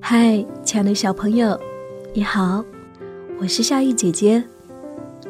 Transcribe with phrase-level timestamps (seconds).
[0.00, 1.58] 嗨，亲爱的小朋友，
[2.14, 2.64] 你好，
[3.40, 4.44] 我是夏意姐姐。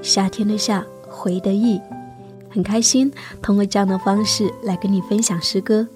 [0.03, 1.81] 夏天的夏，回的意，
[2.51, 3.11] 很开心
[3.41, 5.89] 通过这样的方式来跟你分享诗歌。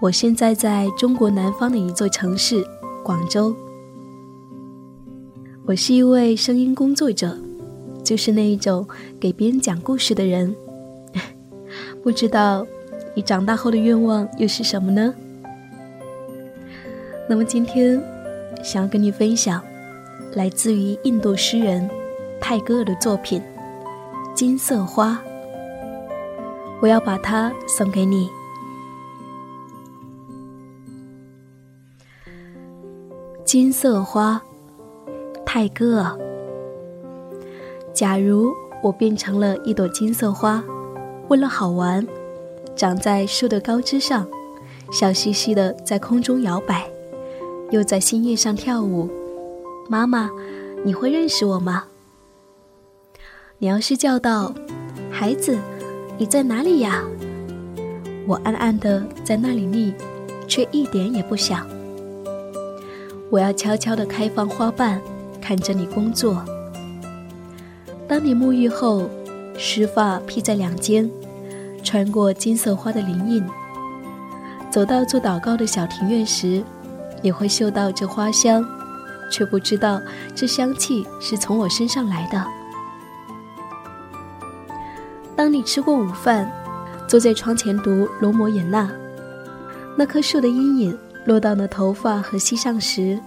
[0.00, 2.66] 我现在在中国南方的一座城市
[3.04, 3.54] 广州，
[5.64, 7.38] 我是一位声音工作者，
[8.02, 8.84] 就是那一种
[9.20, 10.52] 给别人讲故事的人。
[12.02, 12.66] 不知道
[13.14, 15.14] 你长大后的愿望又是什么呢？
[17.28, 18.02] 那么今天，
[18.62, 19.62] 想要跟你分享
[20.34, 21.88] 来自于印度诗人
[22.40, 23.40] 泰戈尔的作品
[24.34, 25.12] 《金色花》，
[26.80, 28.28] 我要把它送给你。
[33.44, 34.40] 金色花，
[35.44, 36.18] 泰戈尔。
[37.92, 38.52] 假如
[38.82, 40.62] 我变成了一朵金色花，
[41.28, 42.06] 为了好玩，
[42.76, 44.26] 长在树的高枝上，
[44.92, 46.88] 笑嘻嘻的在空中摇摆。
[47.70, 49.08] 又在新叶上跳舞，
[49.88, 50.28] 妈妈，
[50.84, 51.84] 你会认识我吗？
[53.58, 54.52] 你要是叫道
[55.08, 55.56] ：“孩子，
[56.18, 57.04] 你在哪里呀？”
[58.26, 59.94] 我暗暗的在那里立，
[60.48, 61.66] 却一点也不想。
[63.30, 65.00] 我要悄悄的开放花瓣，
[65.40, 66.44] 看着你工作。
[68.08, 69.08] 当你沐浴后，
[69.56, 71.08] 湿发披在两肩，
[71.82, 73.44] 穿过金色花的林荫，
[74.70, 76.62] 走到做祷告的小庭院时。
[77.22, 78.64] 你会嗅到这花香，
[79.30, 80.00] 却不知道
[80.34, 82.42] 这香气是从我身上来的。
[85.36, 86.50] 当你吃过午饭，
[87.06, 88.84] 坐在窗前读《罗摩衍那》，
[89.98, 93.20] 那棵树的阴影落到了头发和膝上时，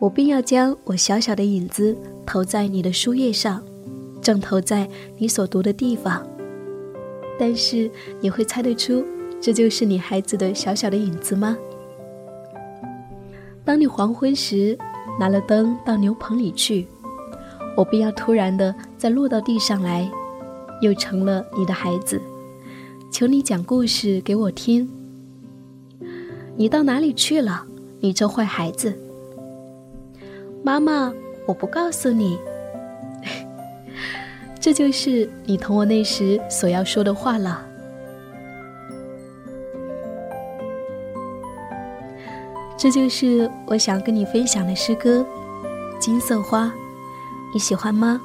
[0.00, 3.62] 我便要将我小小的影子投在你的书页上，
[4.20, 6.26] 正投在你所读的地方。
[7.38, 7.90] 但是
[8.20, 9.04] 你会猜得出，
[9.40, 11.56] 这就是你孩子的小小的影子吗？
[13.64, 14.78] 当你黄昏时
[15.18, 16.86] 拿了灯到牛棚里去，
[17.76, 20.08] 我不要突然的再落到地上来，
[20.80, 22.20] 又成了你的孩子，
[23.10, 24.88] 求你讲故事给我听。
[26.56, 27.64] 你到哪里去了，
[28.00, 28.92] 你这坏孩子？
[30.62, 31.12] 妈妈，
[31.46, 32.38] 我不告诉你。
[34.64, 37.62] 这就是你同我那时所要说的话了。
[42.74, 45.20] 这就是我想跟你分享的诗歌
[45.98, 46.64] 《金色花》，
[47.52, 48.18] 你喜欢吗？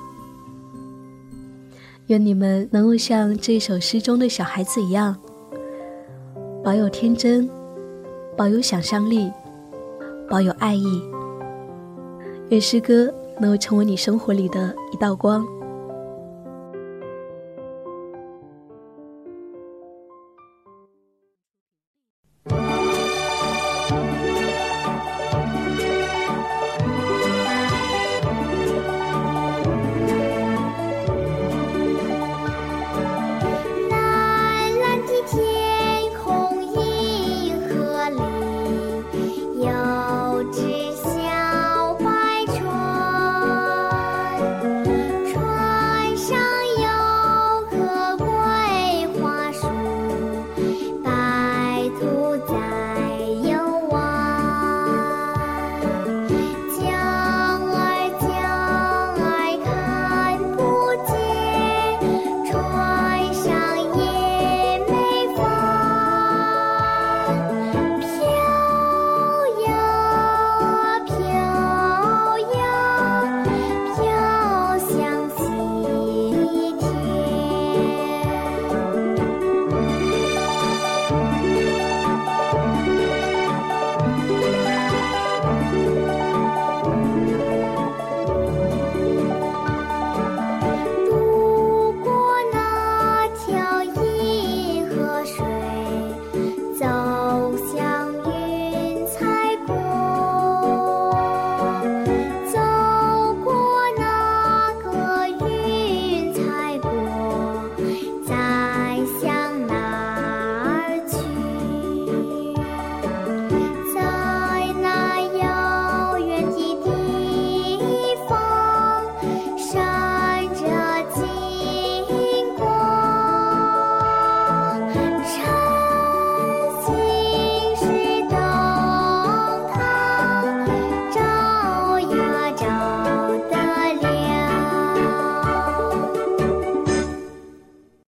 [2.08, 5.14] 愿你们能够像这首诗中的小孩子一样，
[6.64, 7.50] 保有天真，
[8.38, 9.30] 保有想象力，
[10.30, 11.04] 保有爱意。
[12.48, 15.46] 愿诗歌能够成为你生活里的一道光。